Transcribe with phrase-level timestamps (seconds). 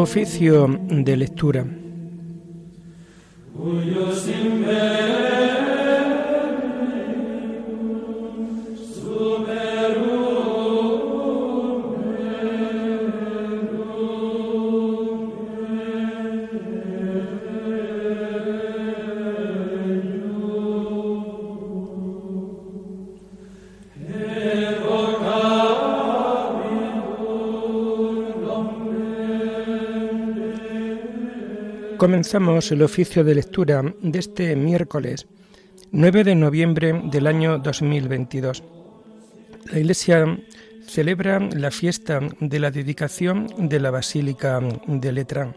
[0.00, 1.66] Oficio de lectura.
[31.98, 35.26] Comenzamos el oficio de lectura de este miércoles
[35.90, 38.62] 9 de noviembre del año 2022.
[39.72, 40.38] La Iglesia
[40.86, 45.56] celebra la fiesta de la dedicación de la Basílica de Letrán.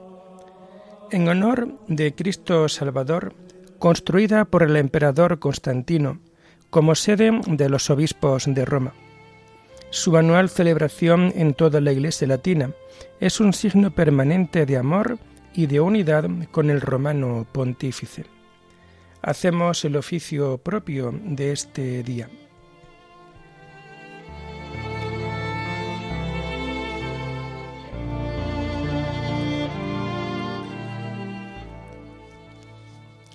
[1.12, 3.36] En honor de Cristo Salvador,
[3.78, 6.22] construida por el emperador Constantino
[6.72, 8.96] como sede de los obispos de Roma.
[9.92, 12.72] Su anual celebración en toda la Iglesia latina
[13.20, 15.20] es un signo permanente de amor
[15.54, 18.26] y de unidad con el romano pontífice.
[19.22, 22.30] Hacemos el oficio propio de este día.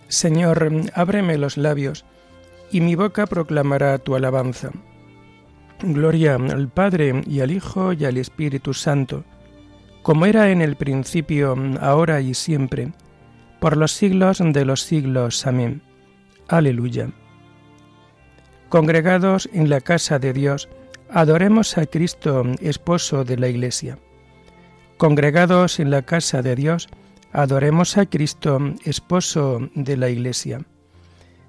[0.08, 2.04] Señor, ábreme los labios,
[2.70, 4.70] y mi boca proclamará tu alabanza.
[5.82, 9.24] Gloria al Padre y al Hijo y al Espíritu Santo
[10.06, 12.92] como era en el principio, ahora y siempre,
[13.58, 15.44] por los siglos de los siglos.
[15.48, 15.82] Amén.
[16.46, 17.10] Aleluya.
[18.68, 20.68] Congregados en la casa de Dios,
[21.10, 23.98] adoremos a Cristo, esposo de la Iglesia.
[24.96, 26.88] Congregados en la casa de Dios,
[27.32, 30.60] adoremos a Cristo, esposo de la Iglesia.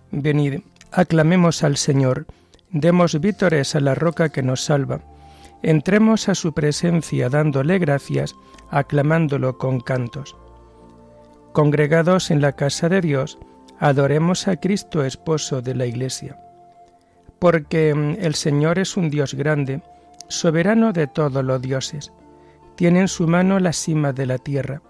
[0.10, 2.26] Venid, aclamemos al Señor,
[2.72, 5.00] demos vítores a la roca que nos salva
[5.62, 8.36] entremos a su presencia dándole gracias,
[8.70, 10.36] aclamándolo con cantos.
[11.54, 13.40] Congregados en la casa de Dios,
[13.80, 16.40] adoremos a Cristo esposo de la Iglesia.
[17.40, 19.82] Porque mm, el Señor es un Dios grande,
[20.28, 22.12] soberano de todos los dioses.
[22.76, 24.82] Tiene en su mano la cima de la tierra,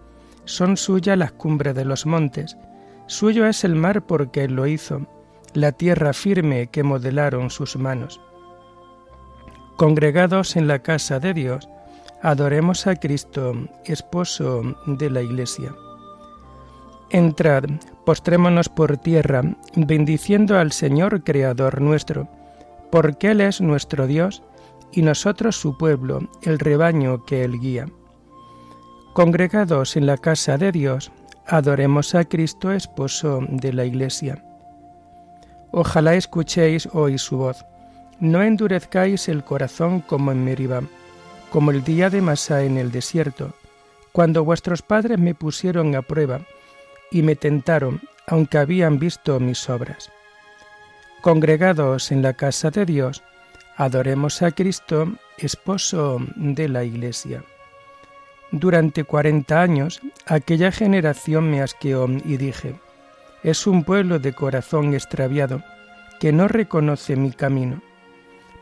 [0.46, 2.58] son suyas las cumbres de los montes,
[3.06, 5.06] suyo es el mar porque él lo hizo,
[5.54, 8.22] la tierra firme que modelaron sus manos.
[9.78, 11.70] Congregados en la casa de Dios,
[12.24, 13.54] adoremos a Cristo,
[13.86, 15.72] esposo de la Iglesia.
[17.12, 17.66] Entrad,
[18.04, 19.44] postrémonos por tierra,
[19.76, 22.28] bendiciendo al Señor Creador nuestro,
[22.92, 24.42] porque Él es nuestro Dios
[24.92, 27.86] y nosotros su pueblo, el rebaño que Él guía.
[29.14, 31.12] Congregados en la casa de Dios,
[31.46, 34.44] adoremos a Cristo, esposo de la Iglesia.
[35.72, 37.64] Ojalá escuchéis hoy su voz
[38.20, 40.82] no endurezcáis el corazón como en Meribá,
[41.52, 43.54] como el día de Masá en el desierto,
[44.12, 46.42] cuando vuestros padres me pusieron a prueba
[47.12, 50.12] y me tentaron, aunque habían visto mis obras.
[51.22, 53.24] Congregados en la casa de Dios,
[53.76, 57.44] adoremos a Cristo, esposo de la Iglesia.
[58.52, 62.76] Durante cuarenta años aquella generación me asqueó y dije,
[63.44, 65.64] es un pueblo de corazón extraviado,
[66.20, 67.82] que no reconoce mi camino.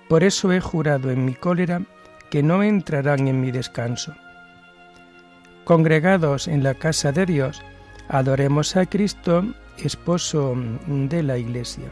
[0.07, 1.81] Por eso he jurado en mi cólera
[2.29, 4.13] que no entrarán en mi descanso.
[5.63, 7.61] Congregados en la casa de Dios,
[8.07, 9.43] adoremos a Cristo,
[9.77, 10.55] esposo
[10.87, 11.85] de la Iglesia.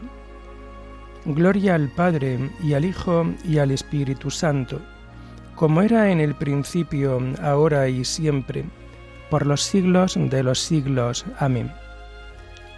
[1.24, 4.80] Gloria al Padre y al Hijo y al Espíritu Santo,
[5.56, 8.64] como era en el principio, ahora y siempre,
[9.30, 11.24] por los siglos de los siglos.
[11.38, 11.72] Amén.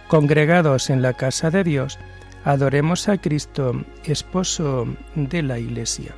[0.07, 1.99] Congregados en la casa de Dios,
[2.43, 3.73] Adoremos a Cristo,
[4.05, 6.15] esposo de la Iglesia.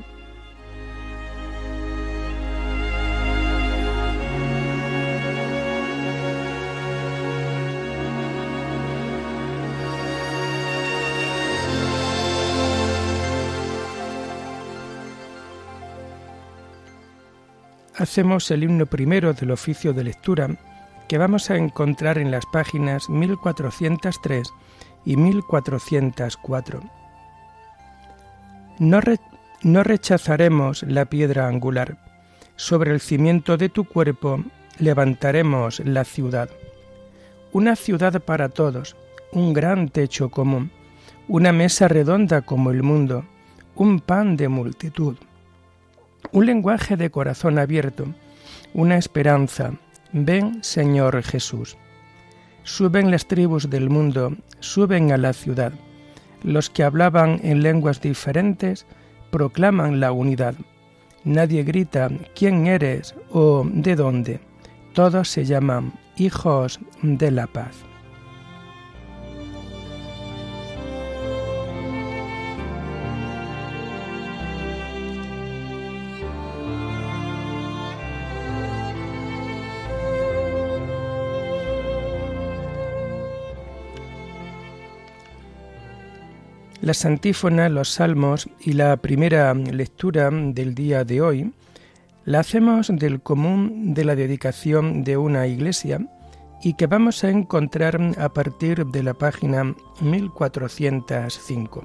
[18.00, 20.48] Hacemos el himno primero del oficio de lectura
[21.10, 24.54] que vamos a encontrar en las páginas 1403
[25.06, 26.82] y 1404.
[28.80, 29.00] No,
[29.64, 31.98] no rechazaremos la piedra angular.
[32.56, 34.44] Sobre el cimiento de tu cuerpo
[34.80, 36.50] levantaremos la ciudad.
[37.52, 38.96] Una ciudad para todos,
[39.32, 40.72] un gran techo común,
[41.28, 43.26] una mesa redonda como el mundo,
[43.76, 45.18] un pan de multitud,
[46.32, 48.06] un lenguaje de corazón abierto,
[48.74, 49.74] una esperanza.
[50.12, 51.78] Ven, Señor Jesús.
[52.70, 55.74] Suben las tribus del mundo, suben a la ciudad.
[56.44, 58.86] Los que hablaban en lenguas diferentes
[59.32, 60.54] proclaman la unidad.
[61.24, 63.16] Nadie grita ¿quién eres?
[63.32, 64.40] o ¿de dónde?
[64.94, 67.76] todos se llaman hijos de la paz.
[86.90, 91.54] Las antífonas, los salmos y la primera lectura del día de hoy
[92.26, 96.00] la hacemos del común de la dedicación de una iglesia
[96.64, 101.84] y que vamos a encontrar a partir de la página 1405.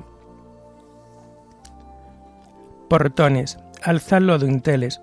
[2.89, 5.03] Portones, alzad los dinteles,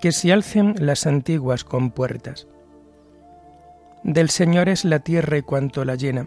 [0.00, 2.46] que se alcen las antiguas compuertas.
[4.02, 6.26] Del Señor es la tierra y cuanto la llena,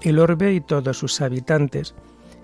[0.00, 1.94] el orbe y todos sus habitantes,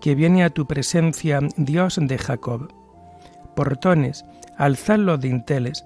[0.00, 2.72] que viene a tu presencia, Dios de Jacob.
[3.54, 4.24] Portones,
[4.56, 5.84] alzad los dinteles,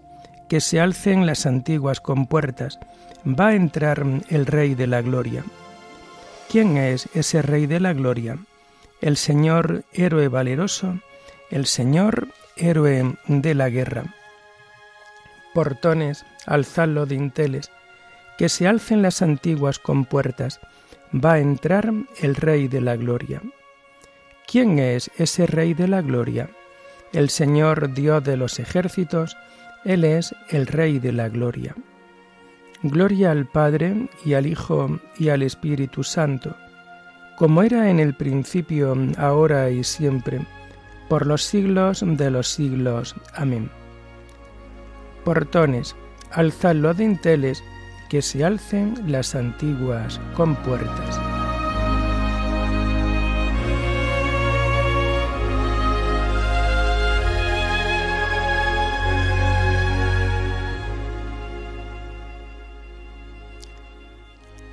[0.49, 2.79] que se alcen las antiguas compuertas,
[3.26, 5.44] va a entrar el Rey de la Gloria.
[6.50, 8.37] ¿Quién es ese Rey de la Gloria?
[9.00, 10.99] El Señor héroe valeroso,
[11.50, 14.05] el Señor héroe de la guerra.
[15.55, 17.70] Portones, alzad los dinteles,
[18.37, 20.61] que se alcen las antiguas compuertas,
[21.12, 23.41] va a entrar el Rey de la Gloria.
[24.53, 26.51] ¿Quién es ese Rey de la Gloria?
[27.15, 29.35] El Señor Dios de los ejércitos,
[29.83, 31.75] Él es el Rey de la Gloria.
[32.83, 36.55] Gloria al Padre y al Hijo y al Espíritu Santo,
[37.39, 40.47] como era en el principio, ahora y siempre,
[41.09, 43.15] por los siglos de los siglos.
[43.33, 43.71] Amén.
[45.25, 45.97] Portones,
[46.31, 47.65] alzad los dinteles,
[48.11, 51.31] que se alcen las antiguas compuertas.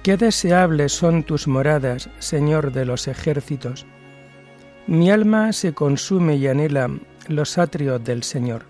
[0.09, 3.85] Qué deseables son tus moradas, Señor de los ejércitos.
[4.88, 6.89] Mi alma se consume y anhela
[7.27, 8.63] los atrios del Señor.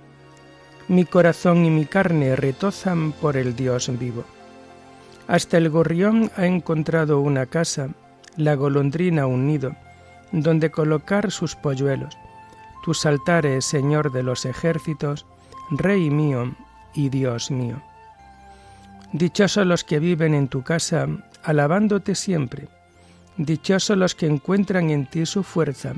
[0.90, 4.26] Mi corazón y mi carne retozan por el Dios vivo.
[5.30, 7.88] Hasta el gorrión ha encontrado una casa,
[8.36, 9.78] la golondrina un nido,
[10.34, 12.18] donde colocar sus polluelos.
[12.84, 15.26] Tus altares, Señor de los ejércitos,
[15.72, 16.54] Rey mío
[16.94, 17.82] y Dios mío.
[19.14, 21.08] Dichosos los que viven en tu casa,
[21.44, 22.68] alabándote siempre.
[23.38, 25.94] Dichosos los que encuentran en ti su fuerza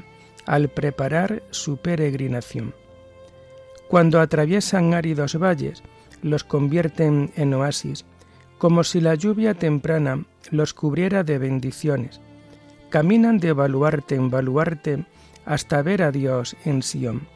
[0.45, 2.73] al preparar su peregrinación.
[3.87, 5.83] Cuando atraviesan áridos valles,
[6.21, 8.05] los convierten en oasis,
[8.57, 12.21] como si la lluvia temprana los cubriera de bendiciones.
[12.89, 15.05] Caminan de baluarte en baluarte
[15.45, 17.27] hasta ver a Dios en Sión.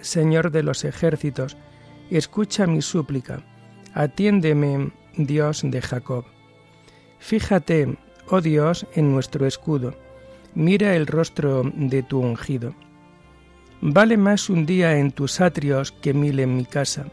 [0.00, 1.56] Señor de los ejércitos,
[2.10, 3.44] escucha mi súplica
[3.94, 6.24] Atiéndeme, Dios de Jacob.
[7.22, 7.96] Fíjate,
[8.30, 9.94] oh Dios, en nuestro escudo.
[10.56, 12.74] Mira el rostro de tu ungido.
[13.80, 17.06] Vale más un día en tus atrios que mil en mi casa,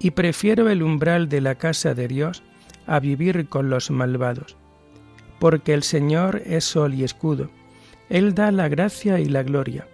[0.00, 2.42] y prefiero el umbral de la casa de Dios
[2.88, 4.56] a vivir con los malvados.
[5.38, 7.48] Porque el Señor es sol y escudo,
[8.10, 9.86] Él da la gracia y la gloria.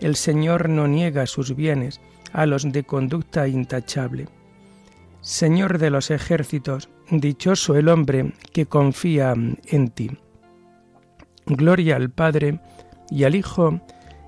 [0.00, 2.00] El Señor no niega sus bienes
[2.32, 4.26] a los de conducta intachable.
[5.20, 10.10] Señor de los ejércitos, dichoso el hombre que confía en ti.
[11.46, 12.60] Gloria al Padre
[13.10, 13.80] y al Hijo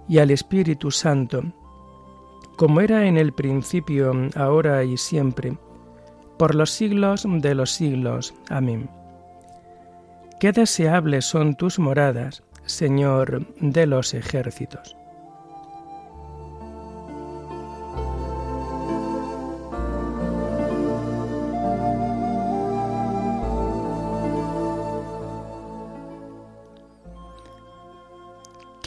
[0.08, 1.42] y al Espíritu Santo,
[2.56, 5.56] como era en el principio, ahora y siempre,
[6.38, 8.34] por los siglos de los siglos.
[8.48, 8.88] Amén.
[10.40, 14.97] Qué deseables son tus moradas, Señor de los ejércitos.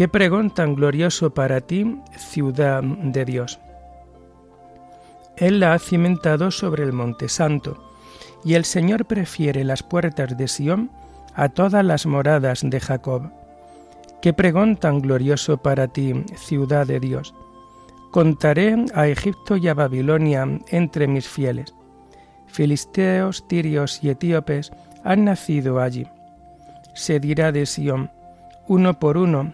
[0.01, 3.59] Qué pregón tan glorioso para ti, ciudad de Dios.
[5.37, 7.77] Él la ha cimentado sobre el monte santo,
[8.43, 10.89] y el Señor prefiere las puertas de Sión
[11.35, 13.29] a todas las moradas de Jacob.
[14.23, 17.35] Qué pregón tan glorioso para ti, ciudad de Dios.
[18.09, 21.75] Contaré a Egipto y a Babilonia entre mis fieles.
[22.47, 24.71] filisteos, tirios y etíopes
[25.03, 26.07] han nacido allí.
[26.95, 28.09] Se dirá de Sión,
[28.67, 29.53] uno por uno,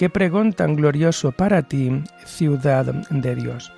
[0.00, 1.90] Qué pregón tan glorioso para ti,
[2.24, 3.70] ciudad de Dios.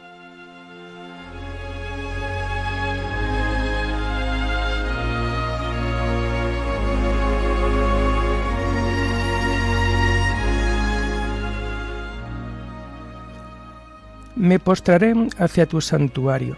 [14.36, 16.56] Me postraré hacia tu santuario.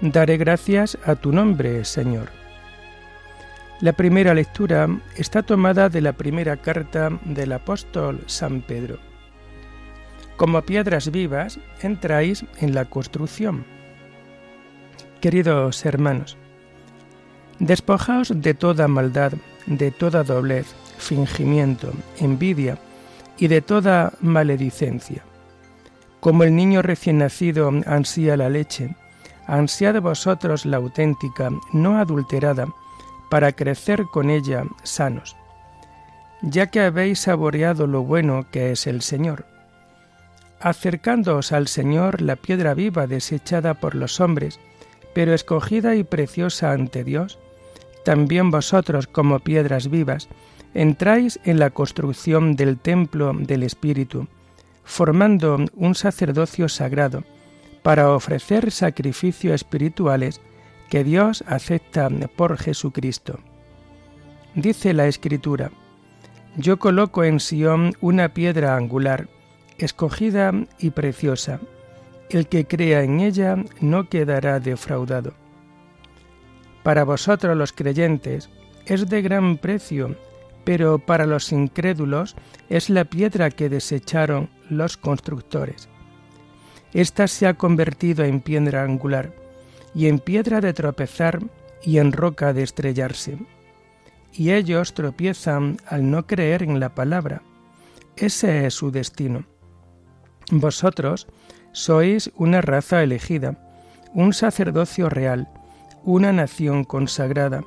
[0.00, 2.37] Daré gracias a tu nombre, Señor.
[3.80, 8.98] La primera lectura está tomada de la primera carta del apóstol San Pedro.
[10.36, 13.64] Como piedras vivas entráis en la construcción.
[15.20, 16.36] Queridos hermanos,
[17.58, 19.32] despojaos de toda maldad,
[19.66, 22.78] de toda doblez, fingimiento, envidia
[23.36, 25.22] y de toda maledicencia
[26.20, 28.94] como el niño recién nacido ansía la leche,
[29.46, 32.66] ansiad vosotros la auténtica, no adulterada,
[33.30, 35.36] para crecer con ella sanos,
[36.42, 39.46] ya que habéis saboreado lo bueno que es el Señor.
[40.60, 44.58] Acercándoos al Señor la piedra viva desechada por los hombres,
[45.14, 47.38] pero escogida y preciosa ante Dios,
[48.04, 50.28] también vosotros como piedras vivas,
[50.74, 54.28] entráis en la construcción del templo del Espíritu,
[54.84, 57.24] formando un sacerdocio sagrado
[57.82, 60.40] para ofrecer sacrificios espirituales
[60.88, 63.38] que Dios acepta por Jesucristo.
[64.54, 65.70] Dice la Escritura,
[66.56, 69.28] Yo coloco en Sión una piedra angular,
[69.78, 71.60] escogida y preciosa.
[72.30, 75.34] El que crea en ella no quedará defraudado.
[76.82, 78.50] Para vosotros los creyentes
[78.86, 80.16] es de gran precio,
[80.64, 82.36] pero para los incrédulos
[82.68, 85.88] es la piedra que desecharon los constructores.
[86.92, 89.32] Esta se ha convertido en piedra angular,
[89.94, 91.40] y en piedra de tropezar
[91.82, 93.38] y en roca de estrellarse.
[94.32, 97.42] Y ellos tropiezan al no creer en la palabra.
[98.16, 99.44] Ese es su destino.
[100.50, 101.26] Vosotros
[101.72, 103.58] sois una raza elegida,
[104.14, 105.48] un sacerdocio real,
[106.04, 107.62] una nación consagrada,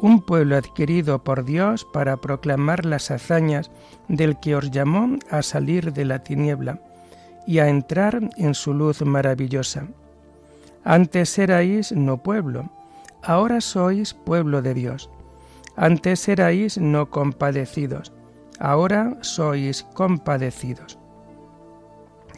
[0.00, 3.70] un pueblo adquirido por Dios para proclamar las hazañas
[4.08, 6.80] del que os llamó a salir de la tiniebla
[7.46, 9.86] y a entrar en su luz maravillosa.
[10.84, 12.68] Antes erais no pueblo,
[13.22, 15.08] ahora sois pueblo de Dios.
[15.76, 18.12] Antes erais no compadecidos,
[18.60, 20.98] ahora sois compadecidos.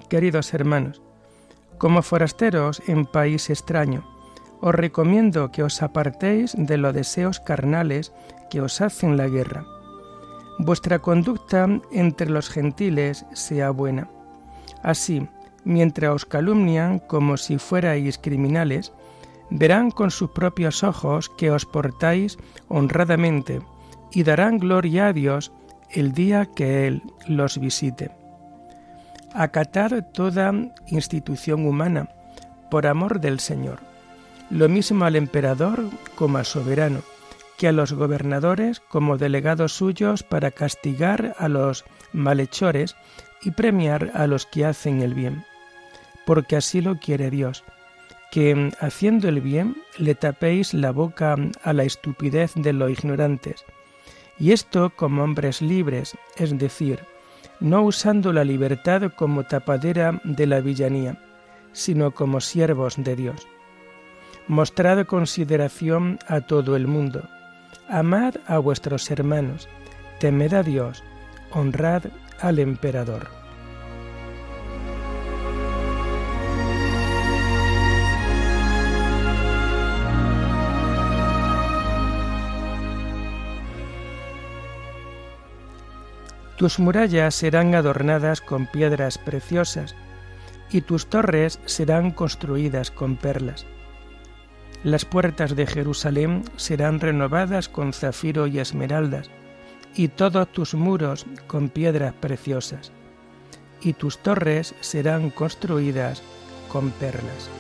[0.09, 1.03] Queridos hermanos,
[1.79, 4.07] como forasteros en país extraño,
[4.61, 8.13] os recomiendo que os apartéis de los deseos carnales
[8.49, 9.67] que os hacen la guerra.
[10.59, 14.09] Vuestra conducta entre los gentiles sea buena.
[14.83, 15.29] Así,
[15.67, 18.95] mientras os calumnian como si fuerais criminales,
[19.51, 23.61] verán con sus propios ojos que os portáis honradamente
[24.11, 25.53] y darán gloria a Dios
[25.91, 28.11] el día que Él los visite.
[29.35, 30.55] Acatad toda
[30.87, 32.09] institución humana
[32.71, 33.81] por amor del Señor
[34.51, 37.01] lo mismo al emperador como al soberano,
[37.59, 42.97] que a los gobernadores como delegados suyos para castigar a los malhechores
[43.43, 45.45] y premiar a los que hacen el bien,
[46.27, 47.65] porque así lo quiere Dios,
[48.31, 53.65] que haciendo el bien le tapéis la boca a la estupidez de los ignorantes,
[54.39, 57.01] y esto como hombres libres, es decir,
[57.61, 61.19] no usando la libertad como tapadera de la villanía,
[61.73, 63.47] sino como siervos de Dios
[64.49, 67.29] Mostrad consideración a todo el mundo.
[67.89, 69.69] Amad a vuestros hermanos.
[70.21, 71.03] Temed a Dios.
[71.51, 72.05] Honrad
[72.41, 73.46] al emperador.
[86.57, 89.95] Tus murallas serán adornadas con piedras preciosas,
[90.71, 93.67] y tus torres serán construidas con perlas.
[94.83, 99.31] Las puertas de Jerusalén serán renovadas con zafiro y esmeraldas,
[99.95, 102.91] y todos tus muros con piedras preciosas,
[103.81, 106.23] y tus torres serán construidas
[106.69, 107.51] con perlas.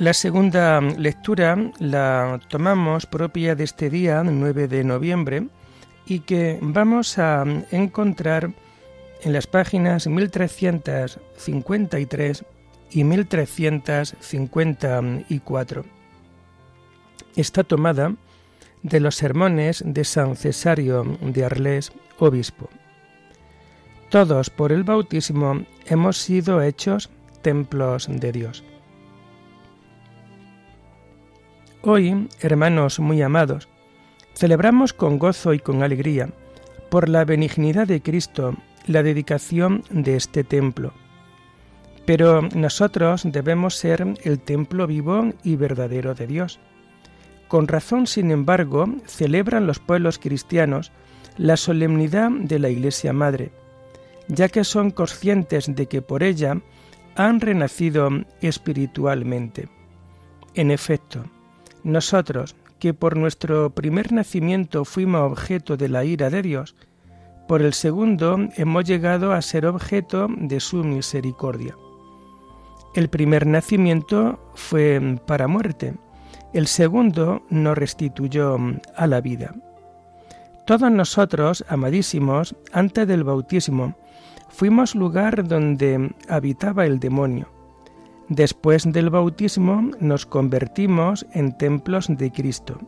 [0.00, 5.48] La segunda lectura la tomamos propia de este día, 9 de noviembre,
[6.06, 8.50] y que vamos a encontrar
[9.20, 12.44] en las páginas 1353
[12.92, 15.84] y 1354.
[17.36, 18.14] Está tomada
[18.82, 22.70] de los sermones de San Cesario de Arles, obispo.
[24.08, 27.10] Todos por el bautismo hemos sido hechos
[27.42, 28.64] templos de Dios.
[31.82, 33.66] Hoy, hermanos muy amados,
[34.34, 36.28] celebramos con gozo y con alegría,
[36.90, 38.54] por la benignidad de Cristo,
[38.86, 40.92] la dedicación de este templo.
[42.04, 46.60] Pero nosotros debemos ser el templo vivo y verdadero de Dios.
[47.48, 50.92] Con razón, sin embargo, celebran los pueblos cristianos
[51.38, 53.52] la solemnidad de la Iglesia Madre,
[54.28, 56.60] ya que son conscientes de que por ella
[57.16, 58.10] han renacido
[58.42, 59.70] espiritualmente.
[60.54, 61.24] En efecto,
[61.84, 66.74] nosotros, que por nuestro primer nacimiento fuimos objeto de la ira de Dios,
[67.46, 71.76] por el segundo hemos llegado a ser objeto de su misericordia.
[72.94, 75.94] El primer nacimiento fue para muerte,
[76.52, 78.56] el segundo nos restituyó
[78.96, 79.54] a la vida.
[80.66, 83.96] Todos nosotros, amadísimos, antes del bautismo,
[84.48, 87.59] fuimos lugar donde habitaba el demonio
[88.30, 92.78] Después del bautismo nos convertimos en templos de Cristo.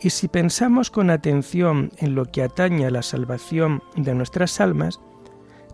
[0.00, 5.00] Y si pensamos con atención en lo que atañe a la salvación de nuestras almas,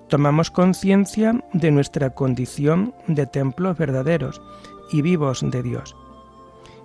[0.09, 4.43] tomamos conciencia de nuestra condición de templos verdaderos
[4.93, 5.97] y vivos de Dios.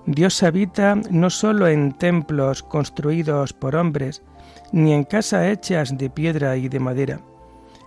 [0.05, 4.23] Dios habita no solo en templos construidos por hombres,
[4.71, 7.19] ni en casas hechas de piedra y de madera,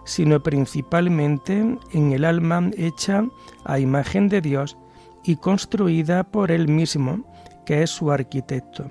[0.07, 1.59] sino principalmente
[1.93, 3.25] en el alma hecha
[3.65, 4.79] a imagen de Dios
[5.25, 7.27] y construida por Él mismo,
[7.67, 8.91] que es su arquitecto.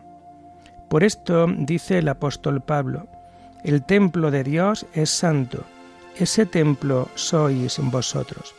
[0.90, 3.08] Por esto dice el apóstol Pablo,
[3.64, 5.64] el templo de Dios es santo,
[6.18, 8.54] ese templo sois vosotros.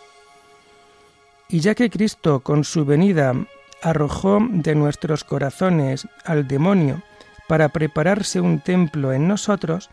[1.48, 3.34] Y ya que Cristo con su venida
[3.82, 7.02] arrojó de nuestros corazones al demonio
[7.46, 9.90] para prepararse un templo en nosotros,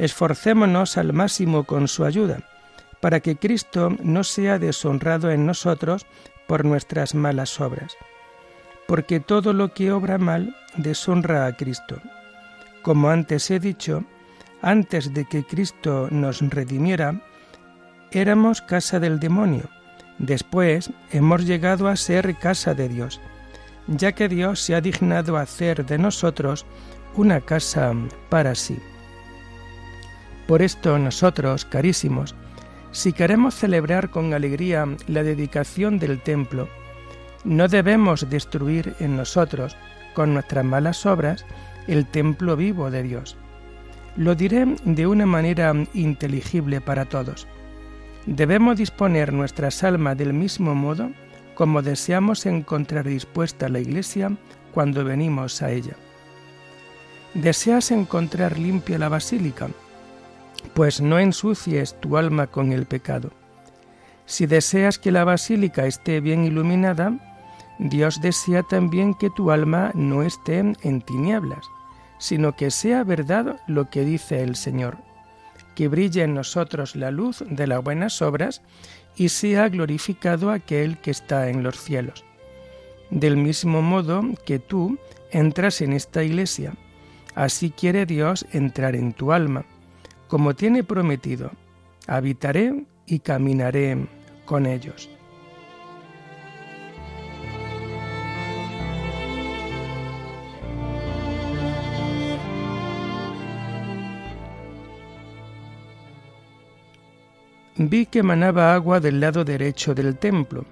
[0.00, 2.38] esforcémonos al máximo con su ayuda,
[3.00, 6.06] para que Cristo no sea deshonrado en nosotros
[6.48, 7.96] por nuestras malas obras.
[8.88, 12.00] Porque todo lo que obra mal deshonra a Cristo.
[12.82, 14.04] Como antes he dicho,
[14.62, 17.20] antes de que Cristo nos redimiera,
[18.10, 19.68] éramos casa del demonio.
[20.18, 23.20] Después hemos llegado a ser casa de Dios,
[23.86, 26.64] ya que Dios se ha dignado hacer de nosotros
[27.16, 27.92] una casa
[28.30, 28.78] para sí.
[30.50, 32.34] Por esto nosotros, carísimos,
[32.90, 36.68] si queremos celebrar con alegría la dedicación del templo,
[37.44, 39.76] no debemos destruir en nosotros,
[40.12, 41.46] con nuestras malas obras,
[41.86, 43.36] el templo vivo de Dios.
[44.16, 47.46] Lo diré de una manera inteligible para todos.
[48.26, 51.12] Debemos disponer nuestras almas del mismo modo
[51.54, 54.32] como deseamos encontrar dispuesta la iglesia
[54.74, 55.94] cuando venimos a ella.
[57.34, 59.68] ¿Deseas encontrar limpia la basílica?
[60.74, 63.30] Pues no ensucies tu alma con el pecado.
[64.26, 67.12] Si deseas que la basílica esté bien iluminada,
[67.78, 71.66] Dios desea también que tu alma no esté en tinieblas,
[72.18, 74.98] sino que sea verdad lo que dice el Señor,
[75.74, 78.62] que brille en nosotros la luz de las buenas obras
[79.16, 82.24] y sea glorificado aquel que está en los cielos.
[83.10, 84.98] Del mismo modo que tú
[85.32, 86.74] entras en esta iglesia,
[87.34, 89.64] así quiere Dios entrar en tu alma
[90.30, 91.50] como tiene prometido,
[92.06, 94.06] habitaré y caminaré
[94.44, 95.10] con ellos.
[107.76, 110.64] Vi que manaba agua del lado derecho del templo.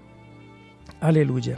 [1.01, 1.57] Aleluya.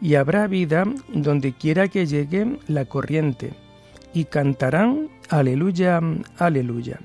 [0.00, 3.54] Y habrá vida donde quiera que llegue la corriente,
[4.12, 6.00] y cantarán Aleluya,
[6.38, 7.00] aleluya.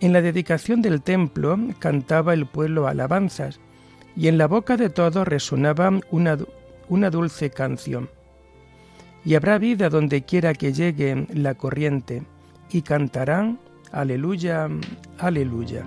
[0.00, 3.58] En la dedicación del templo cantaba el pueblo alabanzas
[4.16, 8.08] y en la boca de todos resonaba una, dulce canción.
[9.24, 12.22] Y habrá vida donde quiera que llegue la corriente
[12.70, 13.58] y cantarán
[13.90, 14.68] Aleluya,
[15.18, 15.82] aleluya.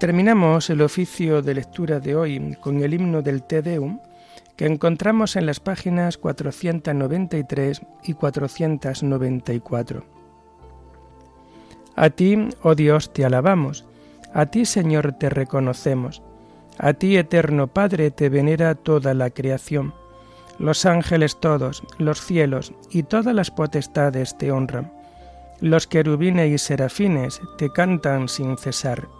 [0.00, 4.00] Terminamos el oficio de lectura de hoy con el himno del Te Deum
[4.56, 10.06] que encontramos en las páginas 493 y 494.
[11.96, 13.84] A ti, oh Dios, te alabamos,
[14.32, 16.22] a ti, Señor, te reconocemos,
[16.78, 19.92] a ti, eterno Padre, te venera toda la creación.
[20.58, 24.94] Los ángeles todos, los cielos y todas las potestades te honran.
[25.60, 29.19] Los querubines y serafines te cantan sin cesar.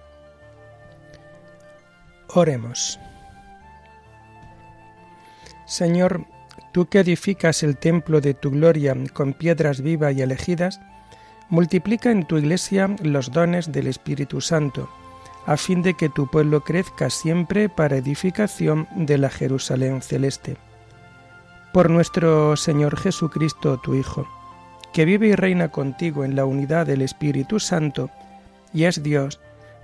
[2.33, 2.99] Oremos.
[5.65, 6.25] Señor,
[6.71, 10.79] tú que edificas el templo de tu gloria con piedras vivas y elegidas,
[11.49, 14.89] multiplica en tu iglesia los dones del Espíritu Santo,
[15.45, 20.55] a fin de que tu pueblo crezca siempre para edificación de la Jerusalén celeste.
[21.73, 24.25] Por nuestro Señor Jesucristo, tu Hijo,
[24.93, 28.09] que vive y reina contigo en la unidad del Espíritu Santo,
[28.73, 29.41] y es Dios